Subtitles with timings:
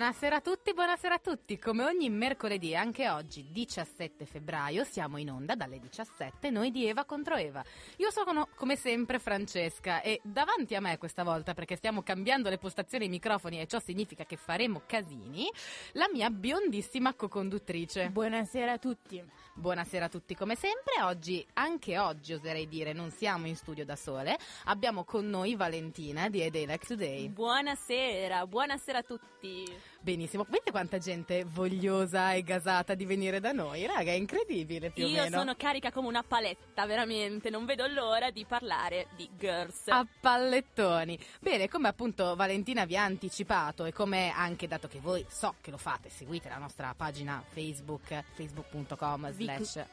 [0.00, 1.58] Buonasera a tutti, buonasera a tutti.
[1.58, 7.04] Come ogni mercoledì, anche oggi, 17 febbraio, siamo in onda dalle 17, noi di Eva
[7.04, 7.62] contro Eva.
[7.98, 12.56] Io sono come sempre Francesca e davanti a me questa volta, perché stiamo cambiando le
[12.56, 15.50] postazioni ai microfoni e ciò significa che faremo casini,
[15.92, 18.08] la mia biondissima co-conduttrice.
[18.08, 19.22] Buonasera a tutti.
[19.52, 23.96] Buonasera a tutti come sempre, oggi, anche oggi oserei dire, non siamo in studio da
[23.96, 27.28] sole, abbiamo con noi Valentina di A Day Like Today.
[27.28, 29.89] Buonasera, buonasera a tutti.
[30.02, 33.84] Benissimo, vedete quanta gente vogliosa e gasata di venire da noi?
[33.86, 37.50] Raga, è incredibile più o Io sono carica come una paletta, veramente.
[37.50, 39.88] Non vedo l'ora di parlare di girls.
[39.88, 41.18] a pallettoni.
[41.38, 45.70] Bene, come appunto Valentina vi ha anticipato e come anche dato che voi so che
[45.70, 49.84] lo fate, seguite la nostra pagina Facebook, facebook.com slash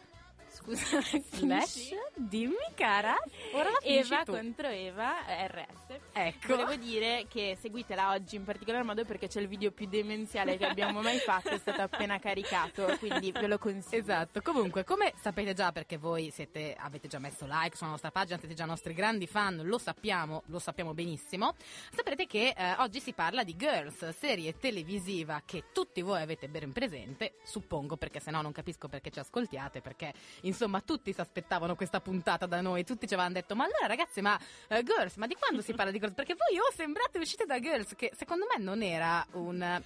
[0.57, 0.99] Scusa,
[1.33, 3.15] slash dimmi cara.
[3.53, 4.31] Ora la Eva tu.
[4.31, 5.13] contro Eva
[5.45, 5.99] RS.
[6.13, 6.55] Ecco.
[6.55, 10.65] Volevo dire che seguitela oggi in particolar modo perché c'è il video più demenziale che
[10.65, 14.01] abbiamo mai fatto, è stato appena caricato, quindi ve lo consiglio.
[14.01, 18.39] Esatto, comunque come sapete già perché voi siete, avete già messo like sulla nostra pagina,
[18.39, 21.53] siete già nostri grandi fan, lo sappiamo, lo sappiamo benissimo,
[21.93, 26.71] saprete che eh, oggi si parla di Girls, serie televisiva che tutti voi avete ben
[26.71, 30.13] presente, suppongo perché se no non capisco perché ci ascoltiate, perché
[30.47, 34.21] insomma tutti si aspettavano questa puntata da noi, tutti ci avevano detto ma allora ragazzi
[34.21, 36.15] ma eh, Girls, ma di quando si parla di Girls?
[36.15, 39.81] Perché voi oh sembrate uscite da Girls, che secondo me non era un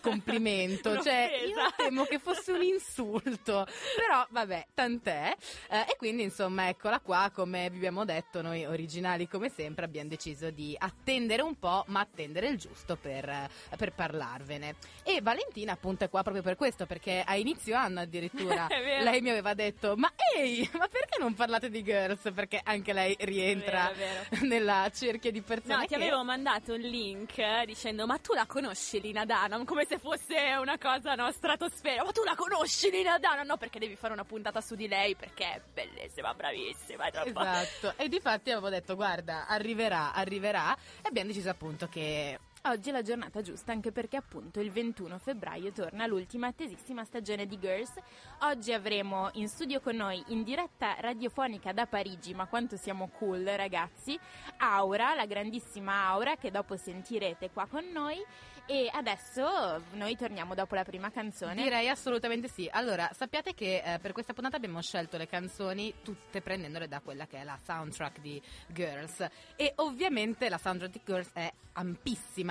[0.00, 1.74] complimento, cioè io Un'offesa.
[1.76, 5.34] temo che fosse un insulto, però vabbè, tant'è.
[5.68, 10.08] Eh, e quindi insomma eccola qua, come vi abbiamo detto, noi originali come sempre abbiamo
[10.08, 14.76] deciso di attendere un po', ma attendere il giusto per, per parlarvene.
[15.02, 18.66] E Valentina appunto è qua proprio per questo, perché a inizio anno addirittura
[19.02, 22.32] lei mi aveva detto, ma ehi, ma perché non parlate di Girls?
[22.34, 24.46] Perché anche lei rientra vero, vero.
[24.46, 25.94] nella cerchia di persone No, ti che...
[25.96, 29.64] avevo mandato un link eh, dicendo ma tu la conosci Lina Dunham?
[29.64, 32.02] Come se fosse una cosa no, stratosfera.
[32.02, 33.46] Ma tu la conosci Lina Dunham?
[33.46, 37.28] No, perché devi fare una puntata su di lei perché è bellissima, bravissima, è troppo...
[37.28, 42.92] Esatto, e difatti avevo detto guarda arriverà, arriverà e abbiamo deciso appunto che Oggi è
[42.92, 47.94] la giornata giusta anche perché appunto il 21 febbraio torna l'ultima attesissima stagione di Girls.
[48.40, 53.44] Oggi avremo in studio con noi in diretta radiofonica da Parigi, ma quanto siamo cool
[53.44, 54.18] ragazzi,
[54.58, 58.22] Aura, la grandissima Aura che dopo sentirete qua con noi
[58.66, 61.54] e adesso noi torniamo dopo la prima canzone.
[61.54, 62.68] direi assolutamente sì.
[62.70, 67.26] Allora, sappiate che eh, per questa puntata abbiamo scelto le canzoni tutte prendendole da quella
[67.26, 72.49] che è la soundtrack di Girls e ovviamente la soundtrack di Girls è ampissima.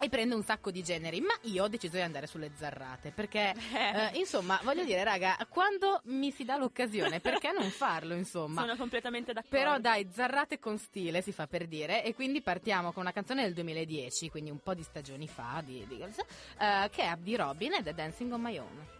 [0.00, 3.52] E prende un sacco di generi, ma io ho deciso di andare sulle zarrate perché,
[3.74, 8.60] eh, insomma, voglio dire, raga, quando mi si dà l'occasione, perché non farlo, insomma?
[8.60, 9.56] Sono completamente d'accordo.
[9.56, 13.42] Però dai, zarrate con stile si fa per dire e quindi partiamo con una canzone
[13.42, 17.74] del 2010, quindi un po' di stagioni fa di, di eh, che è di Robin
[17.74, 18.97] ed è Dancing on My Own.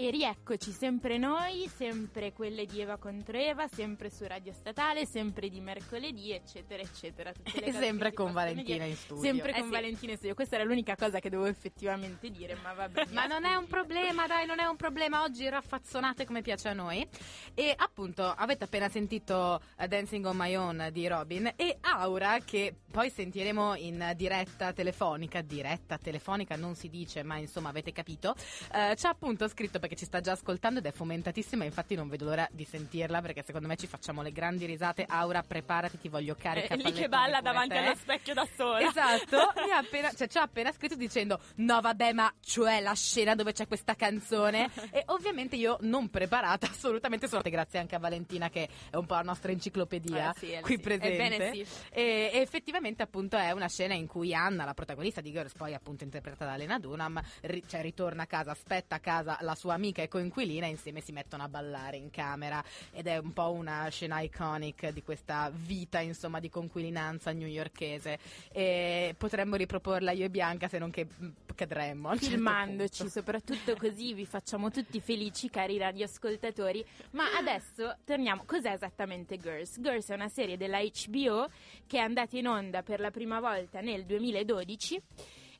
[0.00, 5.48] E rieccoci sempre noi, sempre quelle di Eva contro Eva, sempre su Radio Statale, sempre
[5.48, 7.32] di mercoledì, eccetera, eccetera.
[7.52, 9.24] E sempre con Valentina in studio.
[9.24, 9.70] Sempre Eh con sì.
[9.70, 10.36] Valentina in studio.
[10.36, 13.06] Questa era l'unica cosa che dovevo effettivamente dire, ma vabbè.
[13.08, 15.24] mi Ma non è un problema, dai, non è un problema.
[15.24, 17.04] Oggi raffazzonate come piace a noi.
[17.54, 22.72] E appunto avete appena sentito eh, Dancing on My Own di Robin e Aura, che
[22.88, 25.40] poi sentiremo in diretta telefonica.
[25.40, 28.36] Diretta telefonica non si dice, ma insomma avete capito.
[28.72, 31.64] eh, ci ha appunto scritto perché ci sta già ascoltando ed è fomentatissima.
[31.64, 35.04] Infatti, non vedo l'ora di sentirla perché secondo me ci facciamo le grandi risate.
[35.08, 36.74] Aura, preparati, ti voglio carica.
[36.74, 37.78] È lì che balla davanti te.
[37.78, 38.80] allo specchio da sola.
[38.80, 42.94] Esatto, mi ha appena, cioè, ci ha appena scritto dicendo no vabbè ma cioè la
[42.94, 47.98] scena dove c'è questa canzone e ovviamente io non preparata assolutamente solo grazie anche a
[47.98, 50.80] Valentina che è un po' la nostra enciclopedia Eh sì, eh qui sì.
[50.80, 51.66] presente Ebbene sì.
[51.90, 55.74] e, e effettivamente appunto è una scena in cui Anna la protagonista di Girls poi
[55.74, 59.77] appunto interpretata da Lena Dunham ri- cioè, ritorna a casa aspetta a casa la sua
[59.78, 63.88] amica e coinquilina insieme si mettono a ballare in camera ed è un po' una
[63.88, 68.18] scena iconic di questa vita insomma di conquilinanza newyorkese
[68.52, 73.12] e potremmo riproporla io e Bianca se non che mm, cadremmo certo filmandoci, punto.
[73.12, 76.84] soprattutto così vi facciamo tutti felici, cari radioascoltatori.
[77.12, 78.44] Ma adesso torniamo.
[78.44, 79.80] Cos'è esattamente Girls?
[79.80, 81.48] Girls è una serie della HBO
[81.86, 85.02] che è andata in onda per la prima volta nel 2012.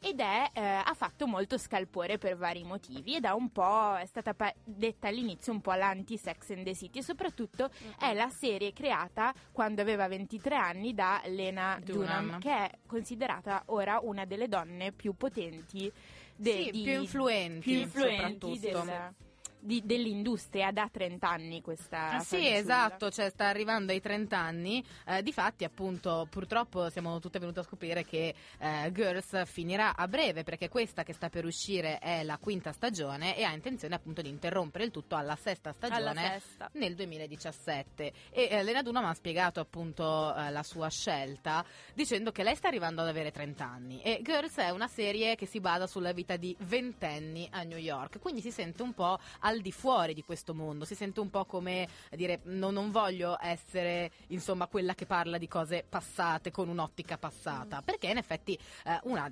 [0.01, 4.07] Ed è, eh, ha fatto molto scalpore per vari motivi ed ha un po', è
[4.07, 8.73] stata pa- detta all'inizio un po' l'anti-Sex and the City e soprattutto è la serie
[8.73, 12.41] creata quando aveva 23 anni da Lena Dunham, Dunham.
[12.41, 15.91] che è considerata ora una delle donne più potenti
[16.37, 18.85] de- Sì, di- più influenti, più influenti soprattutto.
[18.85, 19.15] del-
[19.61, 24.85] di- dell'industria da 30 anni questa Ah, sì, esatto, cioè sta arrivando ai 30 anni.
[25.07, 30.43] Eh, difatti, appunto, purtroppo siamo tutte venute a scoprire che eh, Girls finirà a breve
[30.45, 34.29] perché questa che sta per uscire è la quinta stagione e ha intenzione appunto di
[34.29, 36.71] interrompere il tutto alla sesta Alla stagione sesta.
[36.75, 42.43] nel 2017 e eh, Lena Dunham ha spiegato appunto eh, la sua scelta dicendo che
[42.43, 45.87] lei sta arrivando ad avere 30 anni e Girls è una serie che si basa
[45.87, 50.13] sulla vita di ventenni a New York quindi si sente un po' al di fuori
[50.13, 50.85] di questo mondo.
[50.85, 55.49] Si sente un po' come dire no, non voglio essere insomma quella che parla di
[55.49, 57.83] cose passate con un'ottica passata.
[57.83, 59.31] Perché in effetti eh, una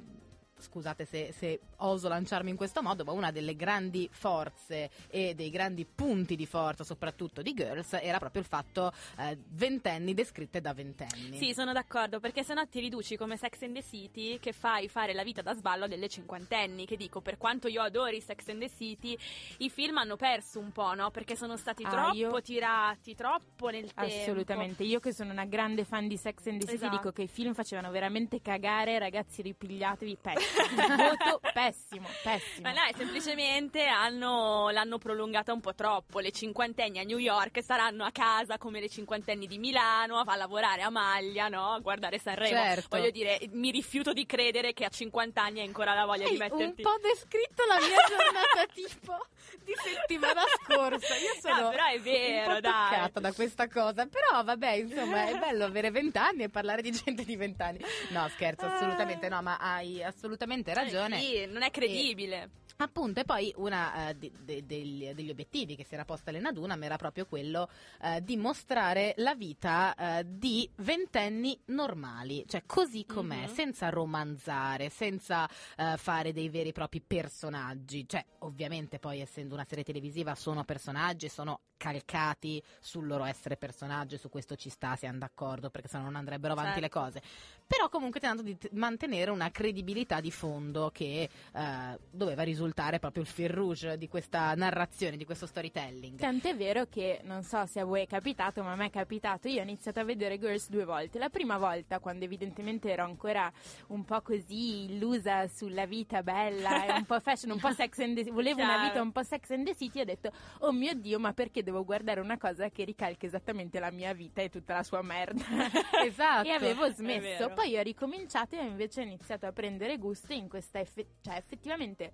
[0.59, 5.51] scusate se, se oso lanciarmi in questo modo, ma una delle grandi forze e dei
[5.51, 10.73] grandi punti di forza, soprattutto di Girls, era proprio il fatto eh, ventenni descritte da
[10.73, 11.37] ventenni.
[11.37, 15.13] Sì, sono d'accordo, perché sennò ti riduci come Sex and the City che fai fare
[15.13, 18.71] la vita da sballo delle cinquantenni, che dico, per quanto io adori Sex and the
[18.71, 19.17] City,
[19.59, 21.11] i film hanno perso un po', no?
[21.11, 24.15] Perché sono stati Ah, troppo io- tirati, troppo nel tempo.
[24.15, 26.97] Assolutamente, io che sono una grande fan di Sex and the City Esatto.
[26.97, 30.45] dico che i film facevano veramente cagare, ragazzi ripigliatevi, pessimo,
[30.97, 32.69] voto pessimo, pessimo.
[32.69, 36.21] Ma no, semplicemente hanno, l'hanno prolungata un po' troppo.
[36.21, 40.83] Le cinquantenni a New York saranno a casa come le cinquantenni di Milano, a lavorare
[40.83, 41.73] a maglia, no?
[41.73, 42.57] A guardare Sanremo.
[42.57, 42.97] Certo.
[42.97, 46.37] Voglio dire, mi rifiuto di credere che a 50 anni hai ancora la voglia di
[46.41, 46.83] Hai un metterti.
[46.83, 49.27] po' descritto la mia giornata tipo
[49.65, 51.15] di settimana scorsa.
[51.17, 53.11] Io sono No, però è vero, un po' dai.
[53.21, 54.07] da questa cosa.
[54.07, 57.79] Però vabbè, insomma, è bello avere vent'anni e parlare di gente di vent'anni.
[58.11, 60.36] No, scherzo, assolutamente no, ma hai assolutamente
[60.75, 61.17] ragione.
[61.19, 62.51] Eh sì, non è credibile.
[62.79, 63.75] Appunto, e poi uno
[64.17, 67.69] degli, degli obiettivi che si era posta Elena Dunham era proprio quello
[68.03, 73.55] eh, di mostrare la vita eh, di ventenni normali, cioè così com'è, Mhm.
[73.55, 78.07] senza romanzare, senza eh, fare dei veri e propri personaggi.
[78.07, 84.17] Cioè, ovviamente poi essendo una serie televisiva sono personaggi, sono calcati sul loro essere personaggi,
[84.17, 86.99] su questo ci sta, siamo d'accordo, perché sennò non andrebbero avanti le Certo.
[87.01, 87.23] cose.
[87.67, 93.23] Però comunque tentando di t- mantenere una credibilità di fondo che eh, doveva risultare proprio
[93.23, 96.19] il fil rouge di questa narrazione, di questo storytelling.
[96.19, 99.49] Tant'è vero che non so se a voi è capitato, ma a me è capitato.
[99.49, 101.19] Io ho iniziato a vedere Girls due volte.
[101.19, 103.51] La prima volta, quando evidentemente ero ancora
[103.89, 108.15] un po' così illusa sulla vita bella, e un po' fashion, un po' sex and
[108.15, 108.31] the City.
[108.35, 108.87] Volevo una Chiaro.
[108.89, 110.01] vita un po' sex and the city.
[110.01, 110.31] Ho detto,
[110.61, 114.43] oh mio dio, ma perché devo guardare una cosa che ricalca esattamente la mia vita
[114.43, 115.45] e tutta la sua merda?
[116.07, 116.47] Esatto.
[116.49, 117.51] e avevo smesso.
[117.51, 122.13] Poi ho ricominciato e invece ho iniziato a prendere gusto in questa effe- cioè effettivamente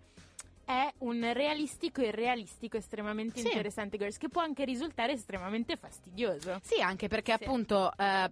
[0.72, 3.46] è un realistico e irrealistico estremamente Sì.
[3.46, 6.58] interessante Girls che può anche risultare estremamente fastidioso.
[6.62, 7.44] Sì, anche perché Sì.
[7.44, 8.30] appunto eh,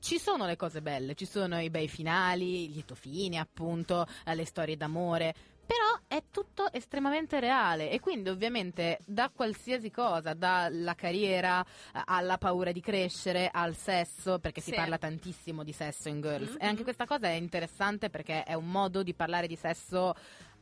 [0.00, 4.34] ci sono le cose belle, ci sono i bei finali, i lieto fini, appunto, eh,
[4.34, 5.34] le storie d'amore.
[5.64, 11.62] Però è tutto estremamente reale e quindi ovviamente da qualsiasi cosa, dalla carriera
[11.94, 14.76] eh, alla paura di crescere, al sesso, perché si Sì.
[14.76, 16.50] parla tantissimo di sesso in Girls.
[16.50, 16.56] Mhm.
[16.60, 20.14] E anche questa cosa è interessante perché è un modo di parlare di sesso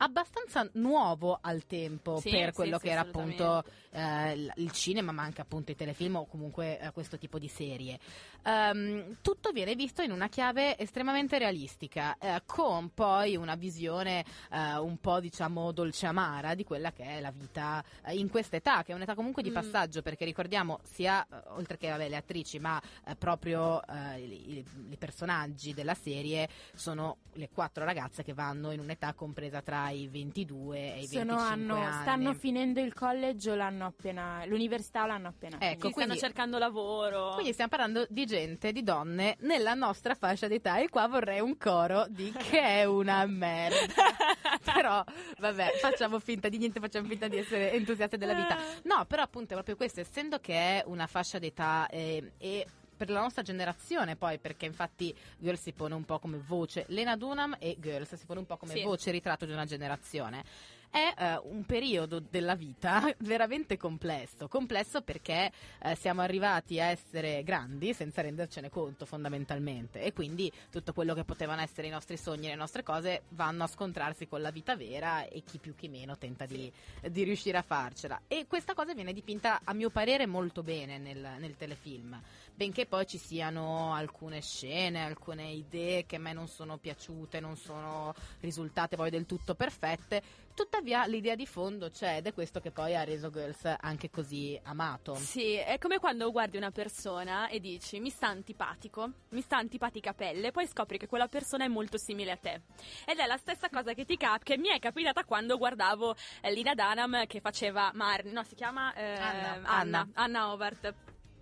[0.02, 3.64] abbastanza nuovo al tempo Sì, per quello sì, che era appunto.
[3.92, 7.98] Eh, il- cinema, ma anche appunto i telefilm o comunque eh, questo tipo di serie.
[8.44, 14.76] Ehm, tutto viene visto in una chiave estremamente realistica, eh, con poi una visione eh,
[14.78, 18.82] un po' diciamo dolce amara di quella che è la vita eh, in questa età,
[18.82, 19.54] che è un'età comunque di Mm.
[19.54, 22.80] passaggio, perché ricordiamo sia eh, oltre che vabbè, le attrici, ma
[23.18, 23.80] proprio
[24.16, 29.60] i, i- i personaggi della serie sono le quattro ragazze che vanno in un'età compresa
[29.62, 32.02] tra i 22 e i Sono, 25 hanno- anni.
[32.02, 36.58] stanno finendo il college o l'hanno appena l'università l'hanno appena Ecco, Sì, stanno quindi- cercando
[36.58, 37.32] lavoro.
[37.34, 41.56] Quindi stiamo parlando di gente, di donne nella nostra fascia d'età e qua vorrei un
[41.56, 43.76] coro di che è una merda.
[44.64, 45.04] però
[45.38, 48.56] vabbè, facciamo finta di niente, facciamo finta di essere entusiasti della vita.
[48.84, 53.08] No, però appunto è proprio questo, essendo che è una fascia d'età eh, e per
[53.08, 57.56] la nostra generazione poi, perché infatti Girls si pone un po' come voce, Lena Dunham
[57.58, 58.82] e Girls si pone un po' come Sì.
[58.82, 60.44] voce ritratto di una generazione.
[60.90, 67.44] È eh, un periodo della vita veramente complesso, complesso perché eh, siamo arrivati a essere
[67.44, 72.48] grandi senza rendercene conto fondamentalmente e quindi tutto quello che potevano essere i nostri sogni
[72.48, 76.18] le nostre cose vanno a scontrarsi con la vita vera e chi più chi meno
[76.18, 76.70] tenta di,
[77.08, 78.22] di riuscire a farcela.
[78.26, 82.20] E questa cosa viene dipinta a mio parere molto bene nel, nel telefilm,
[82.52, 87.56] benché poi ci siano alcune scene, alcune idee che a me non sono piaciute, non
[87.56, 90.48] sono risultate poi del tutto perfette.
[90.60, 94.60] Tuttavia l'idea di fondo c'è ed è questo che poi ha reso Girls anche così
[94.64, 95.14] amato.
[95.14, 100.12] Sì, è come quando guardi una persona e dici mi sta antipatico, mi sta antipatica
[100.12, 102.60] pelle, poi scopri che quella persona è molto simile a te.
[103.06, 106.52] Ed è la stessa cosa che ti cap- che mi è capitata quando guardavo eh,
[106.52, 109.62] Lina Dunham che faceva Marnie, no, si chiama eh, Anna.
[109.64, 110.46] Anna, Anna.
[110.46, 110.94] Howard.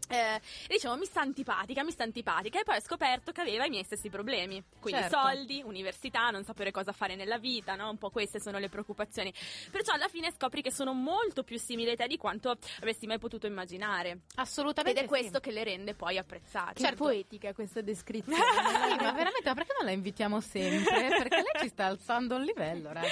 [0.09, 3.67] Eh, e dicevo mi sta antipatica, mi sta antipatica e poi ho scoperto che aveva
[3.67, 5.19] i miei stessi problemi, quindi Certo.
[5.21, 7.91] soldi, università, non sapere cosa fare nella vita, no?
[7.91, 9.33] un po' queste sono le preoccupazioni.
[9.71, 13.19] Perciò alla fine scopri che sono molto più simili a te di quanto avresti mai
[13.19, 14.11] potuto immaginare.
[14.11, 15.01] Ed Assolutamente.
[15.03, 16.81] è questo che le rende poi apprezzate.
[16.81, 17.05] Certo.
[17.05, 18.37] poetica questa descrizione.
[18.89, 21.09] Sì, ma veramente, ma perché non la invitiamo sempre?
[21.09, 23.09] Perché lei ci sta alzando il livello, raga.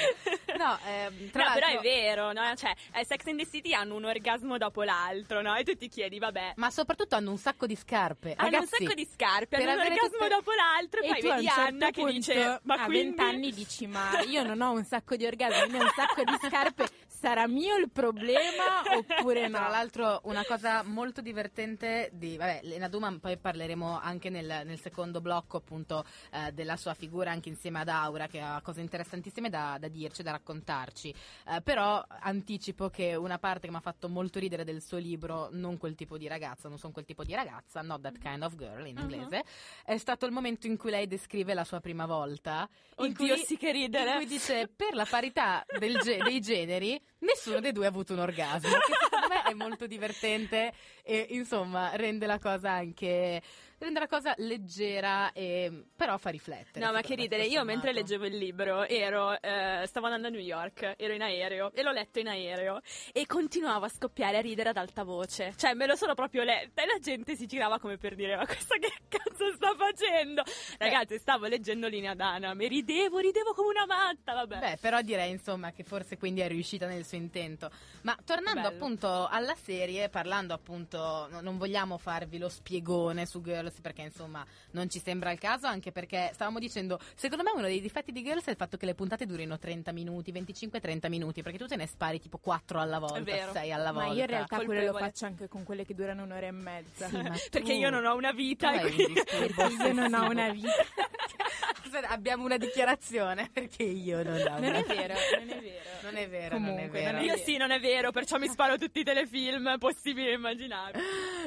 [0.57, 2.55] No, ehm, tra No, però è vero, no?
[2.55, 5.55] Cioè, eh, Sex and the City hanno un orgasmo dopo l'altro, no?
[5.55, 6.55] E tu ti chiedi, vabbè.
[6.57, 8.35] Ma soprattutto hanno un sacco di scarpe.
[8.37, 11.21] Hanno Ragazzi, un sacco di scarpe, hanno un orgasmo tutte- dopo l'altro, e, E poi
[11.21, 13.17] tu vedi certo Anna che punto, dice: Ma a quindi...
[13.17, 16.37] 20 anni dici ma io non ho un sacco di orgasmi, né un sacco di
[16.49, 16.89] scarpe,
[17.19, 19.57] sarà mio il problema oppure no?
[19.59, 24.79] Tra l'altro una cosa molto divertente di vabbè, Lena Duman poi parleremo anche nel, nel
[24.79, 29.49] secondo blocco appunto eh, della sua figura anche insieme ad Aura che ha cose interessantissime
[29.49, 31.15] da, da dirci, da raccontarci.
[31.49, 35.49] Eh, però anticipo che una parte che mi ha fatto molto ridere del suo libro
[35.53, 38.55] Non quel tipo di ragazza, non sono quel tipo di ragazza, Not That Kind of
[38.57, 39.03] Girl in Mhm.
[39.11, 39.45] inglese,
[39.85, 42.69] è stato il momento in cui lei descrive la sua prima volta.
[42.99, 44.11] in Oddio, cui- sì che ridere.
[44.11, 45.65] in cui dice per la parità
[46.03, 49.87] ge- dei generi nessuno dei due ha avuto un orgasmo che secondo me è molto
[49.87, 53.43] divertente e insomma rende la cosa anche
[53.79, 57.45] rende la cosa leggera e però fa riflettere No, ma che ridere.
[57.45, 61.73] Io mentre leggevo il libro ero, eh, stavo andando a New York, ero in aereo
[61.73, 62.81] e l'ho letto in aereo
[63.13, 65.55] e continuavo a scoppiare a ridere ad alta voce.
[65.57, 68.47] Cioè, me lo sono proprio letta e la gente si girava come per dire: Ma
[68.47, 70.43] questa che cazzo sta facendo?
[70.79, 74.59] Ragazzi, stavo leggendo Linea Dana, mi ridevo, ridevo come una matta, vabbè.
[74.59, 77.71] Beh, però direi insomma che forse quindi è riuscita nel suo intento.
[78.03, 78.75] Ma tornando Bello.
[78.75, 84.45] appunto alla serie, parlando appunto, no- non vogliamo farvi lo spiegone su Girls perché insomma
[84.73, 88.23] non ci sembra il caso, anche perché stavamo dicendo, secondo me uno dei difetti di
[88.23, 91.77] Girls è il fatto che le puntate durino 30 minuti, 25-30 minuti, perché tu te
[91.77, 93.53] ne spari tipo 4 alla volta, vero.
[93.53, 94.15] 6 alla Ma volta.
[94.15, 95.05] io in realtà quello lo Colpevole.
[95.05, 97.09] faccio anche con quelle che durano un'ora e mezza.
[97.09, 98.91] Sì, ma Perché io non ho una vita e
[99.25, 100.71] Perché io non ho una vita.
[102.09, 105.85] Abbiamo una dichiarazione perché io non ho Non è vero, non è vero.
[106.03, 107.11] Non è vero, Comunque, non è vero.
[107.13, 107.45] non è Io vero.
[107.45, 111.05] sì, non è vero, perciò mi sparo tutti i telefilm possibili e immaginabili.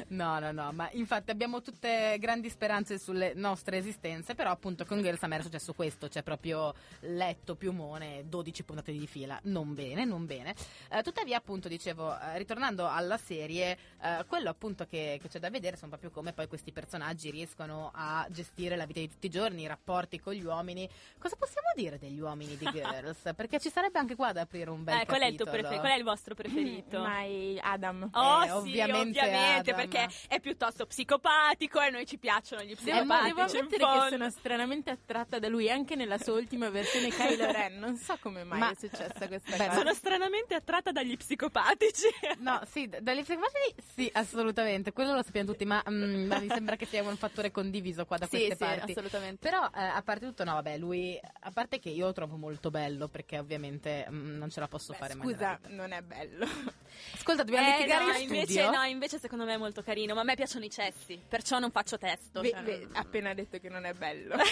[0.08, 5.00] No, no, no, ma infatti abbiamo tutte grandi speranze sulle nostre esistenze, però appunto con
[5.02, 9.74] Girls a me è successo questo, c'è proprio letto, piumone, 12 puntate di fila, non
[9.74, 10.54] bene, non bene.
[10.90, 15.50] Eh, tuttavia appunto dicevo, eh, ritornando alla serie, eh, quello appunto che, che c'è da
[15.50, 19.30] vedere sono proprio come poi questi personaggi riescono a gestire la vita di tutti i
[19.30, 20.88] giorni, i rapporti con gli uomini.
[21.18, 23.32] Cosa possiamo dire degli uomini di Girls?
[23.36, 25.68] Perché ci sarebbe anche qua da aprire un bel Eh, qual è il tuo capitolo.
[25.68, 27.04] prefe- qual è il vostro preferito?
[27.20, 28.08] È Adam.
[28.12, 29.88] Oh Eh, sì, ovviamente ovviamente, Adam.
[29.88, 33.28] perché è piuttosto psicopatico e noi ci piacciono gli Devo, psicopatici.
[33.34, 37.78] devo ammettere che sono stranamente attratta da lui anche nella sua ultima versione Kylo Ren.
[37.78, 39.74] Non so come mai Ma- è successa questa Beh, cosa.
[39.78, 42.06] Sono stranamente attratta dagli psicopatici.
[42.38, 46.48] No, sì, d- dagli psicopatici sì, assolutamente, quello lo sappiamo tutti, ma, mm, ma mi
[46.48, 48.90] sembra che sia un fattore condiviso qua da sì, queste sì, parti.
[48.92, 49.38] assolutamente.
[49.48, 52.70] Però, eh, a parte innanzitutto, no, vabbè, lui, a parte che io lo trovo molto
[52.70, 56.46] bello, perché ovviamente mm, non ce la posso Beh, fare mai scusa, non è bello.
[57.14, 58.70] Ascolta, dobbiamo Eh, litigare no, in invece, studio?
[58.70, 61.70] no, invece secondo me è molto carino, ma a me piacciono i cessi, perciò non
[61.70, 62.40] faccio testo.
[62.42, 64.34] Ve- cioè, ve- non- appena detto che non è bello.
[64.36, 64.42] no,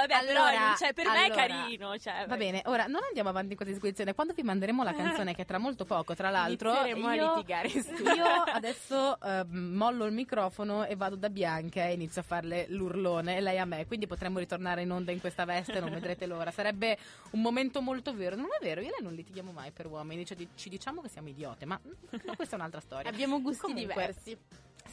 [0.00, 1.98] vabbè, Allora, però cioè, per me è allora, carino.
[1.98, 4.14] Cioè, Va bene, ora non andiamo avanti in questa disquisizione.
[4.14, 7.68] Quando vi manderemo la canzone, che tra molto poco, tra l'altro, Inizieremo a io, litigare
[7.68, 8.14] in studio.
[8.14, 13.36] io adesso eh, mollo il microfono e vado da Bianca e inizio a farle l'urlone
[13.36, 13.86] e lei a me.
[13.86, 16.50] Quindi potremmo ritornare in onda in questa veste, non vedrete l'ora.
[16.50, 16.98] Sarebbe
[17.30, 18.36] un momento molto vero.
[18.36, 21.08] Non è vero, io e lei non litighiamo mai per uomini, cioè, ci diciamo che
[21.08, 21.78] siamo idiote, ma,
[22.24, 23.10] ma questa è un'altra storia.
[23.10, 24.38] Abbiamo gusti Comunque, diversi.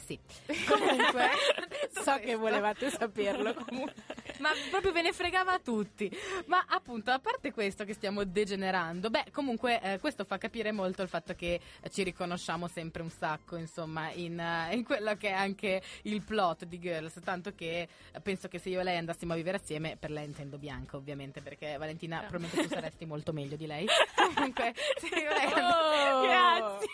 [0.04, 0.18] Sì.
[0.68, 1.30] Comunque,
[1.94, 3.54] So so che volevate saperlo.
[3.54, 3.94] Comunque.
[4.38, 6.10] Ma proprio ve ne fregava a tutti.
[6.46, 11.02] Ma appunto, a parte questo che stiamo degenerando, beh, comunque eh, questo fa capire molto
[11.02, 15.28] il fatto che eh, ci riconosciamo sempre un sacco, insomma, in, eh, in quello che
[15.28, 17.18] è anche il plot di Girls.
[17.24, 20.26] Tanto che eh, penso che se io e lei andassimo a vivere assieme, per lei
[20.26, 23.86] intendo Bianca, ovviamente, perché Valentina, probabilmente tu saresti molto meglio di lei.
[24.34, 26.22] comunque, se io e lei Oh!
[26.22, 26.88] Grazie.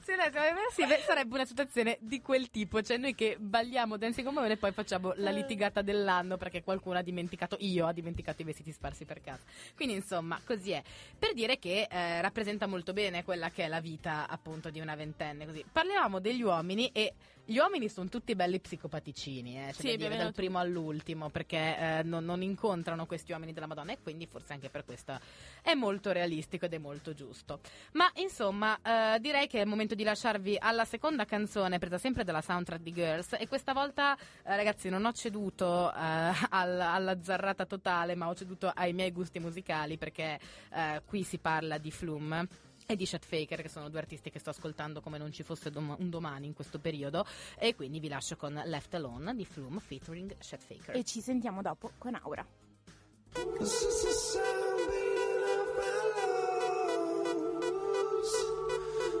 [0.00, 4.26] se lei siamo assieme sarebbe una situazione di quel tipo, cioè noi che balliamo Dancing
[4.26, 8.44] on e poi facciamo la litigata dell'anno perché qualcuno ha dimenticato, io ho dimenticato i
[8.44, 9.42] vestiti sparsi per casa.
[9.76, 10.82] Quindi insomma, così è.
[11.16, 14.96] Per dire che eh, rappresenta molto bene quella che è la vita appunto di una
[14.96, 15.64] ventenne, così.
[15.70, 17.14] Parlavamo degli uomini e
[17.46, 22.02] gli uomini sono tutti belli psicopaticini, eh, cioè Sì, dire, dal primo all'ultimo, perché eh,
[22.02, 25.18] non, non incontrano questi uomini della Madonna e quindi forse anche per questo
[25.62, 27.60] è molto realistico ed è molto giusto.
[27.92, 32.24] Ma insomma, eh, direi che è il momento di lasciarvi alla seconda canzone presa sempre
[32.24, 35.96] dalla soundtrack di Girls e questa volta eh, ragazzi non ho ceduto eh,
[36.50, 40.38] al- alla zarrata totale ma ho ceduto ai miei gusti musicali perché
[40.72, 42.48] eh, qui si parla di Flume
[42.86, 45.70] e di Chet Faker che sono due artisti che sto ascoltando come non ci fosse
[45.70, 47.26] dom- un domani in questo periodo
[47.58, 50.96] e quindi vi lascio con Left Alone di Flume featuring Chet Faker.
[50.96, 52.46] E ci sentiamo dopo con Aura.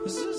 [0.04, 0.33] This is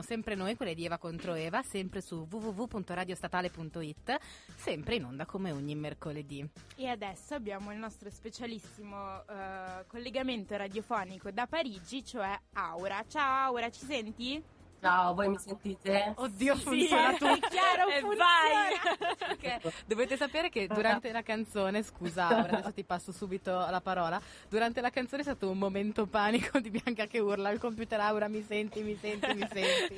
[0.00, 4.18] siamo sempre noi, quelle di Eva contro Eva, sempre su www.radiostatale.it,
[4.56, 6.48] sempre in onda come ogni mercoledì.
[6.76, 13.04] E adesso abbiamo il nostro specialissimo eh, collegamento radiofonico da Parigi, cioè Aura.
[13.06, 14.59] Ciao Aura, ci senti?
[14.80, 16.14] Ciao, voi mi sentite?
[16.16, 17.48] Oddio, Sì, funziona è tutto.
[17.48, 18.24] chiaro, E funziona.
[18.24, 19.72] vai!
[19.86, 24.80] Dovete sapere che durante la canzone, scusa Aura, adesso ti passo subito la parola, durante
[24.80, 28.42] la canzone è stato un momento panico di Bianca che urla al computer Aura mi
[28.42, 29.96] senti, mi senti, mi senti.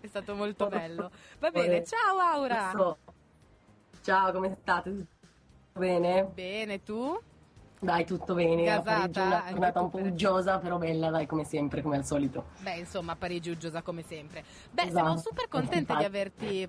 [0.00, 1.10] È stato molto bello.
[1.38, 2.96] Va bene, ciao Aura.
[4.02, 4.90] Ciao, come state?
[4.90, 5.06] Tutto
[5.78, 6.24] bene?
[6.24, 7.20] Bene, tu?
[7.80, 8.64] Dai, tutto bene.
[8.64, 12.46] Gasata, una giornata un po' per- uggiosa, però bella, dai, come sempre, come al solito.
[12.60, 14.44] Beh, insomma, Parigi uggiosa come sempre.
[14.70, 14.96] Beh, Esatto.
[15.04, 16.68] siamo super contente di averti,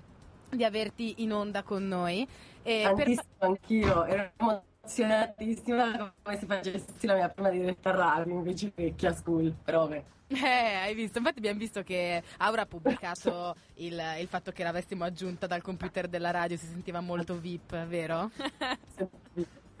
[0.50, 2.26] di averti in onda con noi.
[2.62, 4.04] E per- Tantissimo, anch'io.
[4.04, 10.04] Ero emozionatissima come se facessi la mia prima diretta radio, invece vecchia school, però vabbè.
[10.28, 11.18] Eh, hai visto?
[11.18, 16.06] Infatti abbiamo visto che Aura ha pubblicato il, il fatto che l'avessimo aggiunta dal computer
[16.06, 18.30] della radio, si sentiva molto VIP, vero?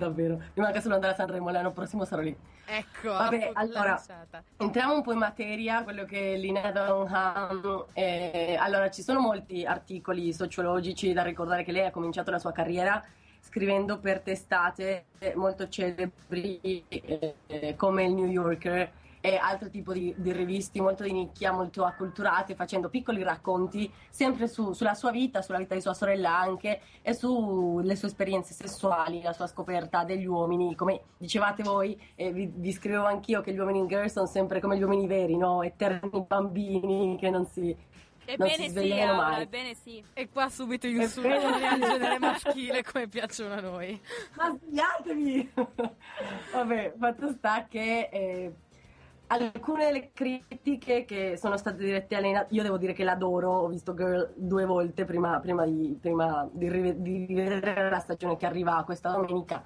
[0.00, 0.36] Davvero.
[0.54, 2.34] Mi manca solo andare a Sanremo, l'anno prossimo sarò lì.
[2.64, 4.42] Ecco, Vabbè, allora, lanciata.
[4.56, 7.84] Entriamo un po' in materia, quello che Lina Dunham.
[7.92, 12.52] eh, allora, ci sono molti articoli sociologici da ricordare che lei ha cominciato la sua
[12.52, 13.04] carriera
[13.42, 20.14] scrivendo per testate molto celebri eh, eh, come il New Yorker e altri tipi di,
[20.16, 25.42] di riviste molto di nicchia, molto acculturate, facendo piccoli racconti sempre su- sulla sua vita,
[25.42, 30.26] sulla vita di sua sorella anche e sulle sue esperienze sessuali, la sua scoperta degli
[30.26, 30.74] uomini.
[30.74, 34.60] Come dicevate voi, e vi, vi scrivevo anch'io che gli uomini in girl sono sempre
[34.60, 35.62] come gli uomini veri, no?
[35.62, 37.76] Eterni bambini che non si,
[38.32, 39.42] Ebbene sì, mai.
[39.42, 40.04] ebbene sì.
[40.12, 41.48] E qua subito insulti vero.
[41.48, 44.00] al genere maschile come piacciono a noi.
[44.36, 45.52] Ma svegliatevi!
[46.52, 48.52] Vabbè, fatto sta che eh,
[49.30, 53.68] alcune delle critiche che sono state dirette a Lena, io devo dire che l'adoro, ho
[53.68, 58.46] visto Girl due volte prima, prima di, prima di rive- di rivedere la stagione che
[58.46, 59.62] arriva questa domenica.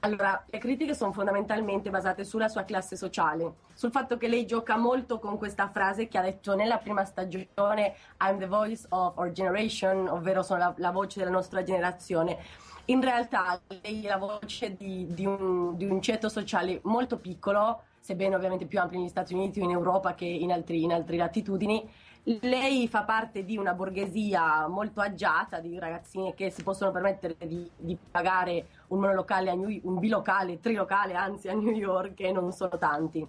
[0.00, 4.76] Allora, le critiche sono fondamentalmente basate sulla sua classe sociale, sul fatto che lei gioca
[4.76, 9.30] molto con questa frase che ha detto nella prima stagione I'm the voice of our
[9.30, 12.38] generation, ovvero sono la, la voce della nostra generazione.
[12.86, 17.82] In realtà lei è la voce di, di un, di un ceto sociale molto piccolo,
[18.02, 21.16] sebbene ovviamente più ampio negli Stati Uniti o in Europa che in altri, in altre
[21.16, 21.88] latitudini.
[22.24, 27.68] Lei fa parte di una borghesia molto agiata, di ragazzine che si possono permettere di,
[27.76, 32.52] di pagare un monolocale, a New- un bilocale, trilocale anzi a New York e non
[32.52, 33.26] sono tanti.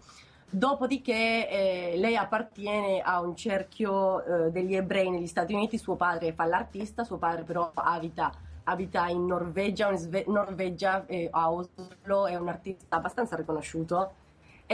[0.49, 6.33] Dopodiché eh, lei appartiene a un cerchio eh, degli ebrei negli Stati Uniti, suo padre
[6.33, 8.31] fa l'artista, suo padre però abita,
[8.65, 14.12] abita in Norvegia, in Sve- Norvegia eh, a Oslo, è un artista abbastanza riconosciuto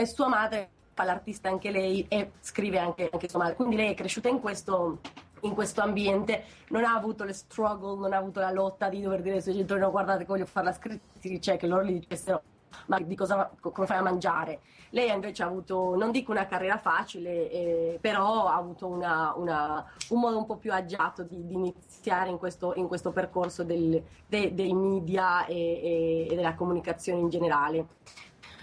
[0.00, 3.90] e sua madre fa l'artista anche lei e scrive anche, anche sua madre, quindi lei
[3.92, 4.98] è cresciuta in questo,
[5.40, 9.20] in questo ambiente, non ha avuto le struggle, non ha avuto la lotta di dover
[9.22, 12.42] dire ai suoi genitori no guardate che voglio fare la scrittrice, che loro gli dicessero
[12.86, 14.60] ma di cosa, co- come fai a mangiare?
[14.90, 19.84] Lei invece ha avuto, non dico una carriera facile, eh, però ha avuto una- una-
[20.10, 24.00] un modo un po' più agiato di, di iniziare in questo, in questo percorso del-
[24.26, 27.86] de- dei media e, e- e della comunicazione in generale.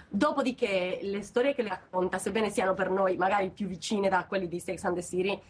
[0.10, 4.48] Dopodiché le storie che le racconta, sebbene siano per noi magari più vicine da quelle
[4.48, 5.41] di Sex and the City,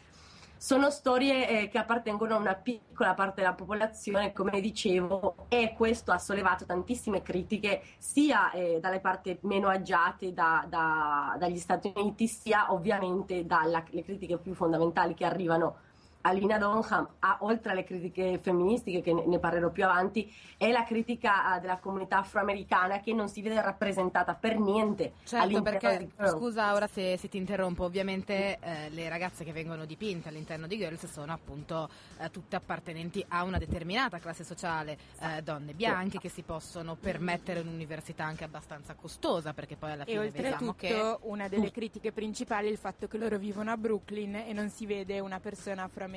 [0.60, 6.12] sono storie eh, che appartengono a una piccola parte della popolazione, come dicevo, e questo
[6.12, 12.28] ha sollevato tantissime critiche sia eh, dalle parti meno agiate da- da- dagli Stati Uniti,
[12.28, 15.86] sia ovviamente dalle critiche più fondamentali che arrivano
[16.28, 20.70] a Lina Dunham, a- oltre alle critiche femministiche che ne, ne parlerò più avanti, è
[20.72, 25.98] la critica eh, della comunità afroamericana che non si vede rappresentata per niente Certo, perché
[26.00, 30.68] di scusa ora se, se ti interrompo, ovviamente eh, le ragazze che vengono dipinte all'interno
[30.68, 36.20] di Girls sono appunto eh, tutte appartenenti a una determinata classe sociale, eh, donne bianche
[36.20, 40.74] che si possono permettere un'università anche abbastanza costosa, perché poi alla E fine oltretutto vediamo
[40.74, 44.70] che una delle critiche principali è il fatto che loro vivono a Brooklyn e non
[44.70, 46.16] si vede una persona afroamericana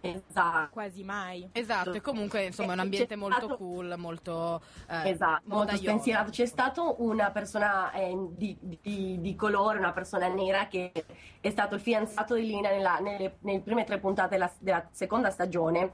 [0.00, 0.68] Esatto.
[0.72, 1.48] quasi mai.
[1.52, 5.76] Esatto, e comunque insomma è un Eh, ambiente molto stato- cool, molto eh, Esatto, molto
[5.76, 6.30] spensierato.
[6.30, 10.92] C'è stato una persona eh, di, di- di colore, una persona nera che
[11.40, 15.30] è stato il fidanzato di Lina nella- nelle, nelle prime tre puntate della, della seconda
[15.30, 15.92] stagione.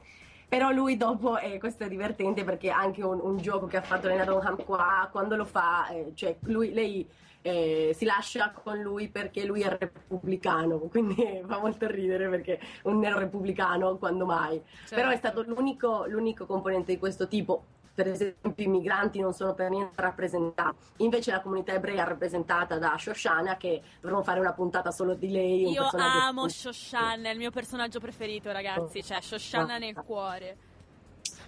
[0.48, 4.09] Però lui dopo, e questo è divertente perché anche un, un gioco che ha fatto
[4.09, 7.07] Lena Dunham qua, quando lo fa, eh, cioè lui, lei
[7.49, 12.99] eh, si lascia con lui perché lui è repubblicano, quindi fa molto ridere perché un
[12.99, 14.63] nero repubblicano quando mai.
[14.81, 14.95] Certo.
[14.95, 17.65] Però è stato l'unico, l'unico componente di questo tipo
[17.99, 20.77] per esempio i migranti non sono per niente rappresentati.
[20.99, 25.33] Invece la comunità ebrea è rappresentata da Shoshana, che dovremmo fare una puntata solo di
[25.33, 25.69] lei.
[25.73, 29.03] Io amo Shoshana, è il mio personaggio preferito, ragazzi.
[29.03, 30.57] Cioè, Shoshana nel cuore.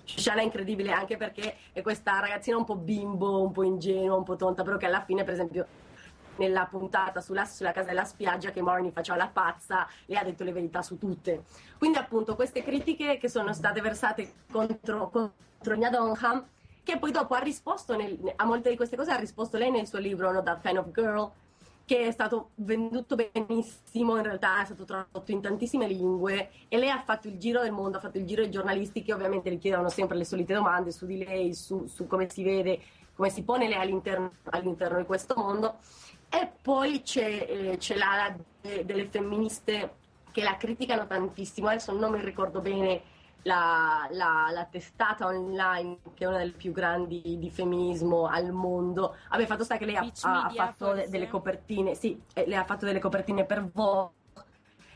[0.02, 4.24] Shoshana è incredibile anche perché è questa ragazzina un po' bimbo, un po' ingenua, un
[4.24, 5.66] po' tonta, però che alla fine, per esempio,
[6.40, 10.42] nella puntata sulla, sulla casa della spiaggia che Marnie faceva la pazza, le ha detto
[10.42, 11.44] le verità su tutte.
[11.76, 16.46] Quindi appunto queste critiche che sono state versate contro, contro Nya Donham,
[16.82, 19.86] che poi dopo ha risposto nel- a molte di queste cose, ha risposto lei nel
[19.86, 21.30] suo libro No That Kind of Girl,
[21.84, 26.88] che è stato venduto benissimo, in realtà è stato tradotto in tantissime lingue e lei
[26.88, 29.58] ha fatto il giro del mondo, ha fatto il giro dei giornalisti che ovviamente le
[29.58, 32.80] chiedono sempre le solite domande su di lei, su, su come si vede,
[33.20, 35.76] come si pone lei all'interno, all'interno di questo mondo.
[36.30, 39.96] E poi c'è, eh, c'è l'ala de- delle femministe
[40.32, 43.02] che la criticano tantissimo, adesso non mi ricordo bene
[43.42, 49.16] la, la- la testata online che è una delle più grandi di femminismo al mondo.
[49.28, 52.56] Vabbè, fatto sta che lei ha, ha- ha fatto de- delle copertine, sì, eh, lei
[52.56, 54.12] ha fatto delle copertine per Vogue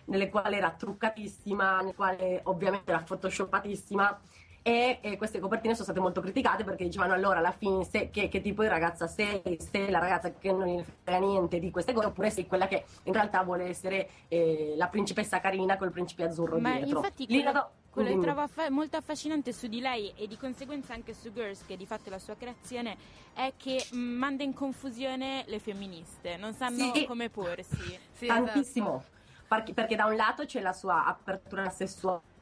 [0.06, 4.18] nelle quali era truccatissima, nelle quali ovviamente era photoshoppatissima
[4.66, 8.28] e, e queste copertine sono state molto criticate perché dicevano allora alla fine se- che,
[8.28, 11.92] che tipo di ragazza sei, sei la ragazza che non ne frega niente di queste
[11.92, 16.24] cose oppure sei quella che in realtà vuole essere eh, la principessa carina col principe
[16.24, 16.96] azzurro Ma dietro.
[17.00, 20.94] infatti quello, do- quello che trovo affa- molto affascinante su di lei e di conseguenza
[20.94, 22.96] anche su Girls, che di fatto è la sua creazione,
[23.34, 27.04] è che mh, manda in confusione le femministe, non sanno Sì.
[27.04, 27.98] come porsi.
[28.16, 29.12] Sì, tantissimo esatto.
[29.46, 32.32] perché, perché da un lato c'è la sua apertura sessuale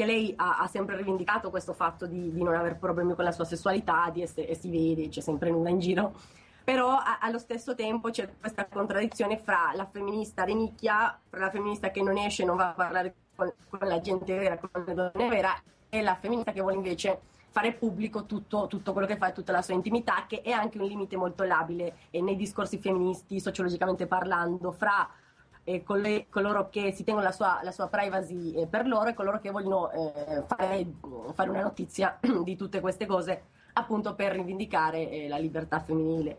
[0.00, 3.32] che lei ha, ha sempre rivendicato questo fatto di, di non aver problemi con la
[3.32, 6.14] sua sessualità di essere, e si vede, c'è sempre nuda in giro.
[6.64, 11.90] Però a- allo stesso tempo c'è questa contraddizione fra la femminista renicchia, fra la femminista
[11.90, 15.28] che non esce, non va a parlare con, con la gente vera, con le donne
[15.28, 15.54] vera,
[15.90, 19.52] e la femminista che vuole invece fare pubblico tutto, tutto quello che fa e tutta
[19.52, 24.72] la sua intimità, che è anche un limite molto labile nei discorsi femministi, sociologicamente parlando,
[24.72, 25.06] fra
[25.74, 29.14] eh, colle- coloro che si tengono la sua, la sua privacy eh, per loro e
[29.14, 30.86] coloro che vogliono eh, fare,
[31.34, 33.42] fare una notizia di tutte queste cose
[33.74, 36.38] appunto per rivendicare eh, la libertà femminile.